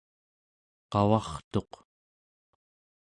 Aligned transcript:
qavartuq 0.91 1.71